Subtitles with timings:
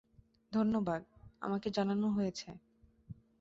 [0.51, 1.01] ধন্যবাদ,
[1.41, 2.49] আমাকে জানানো হয়েছে।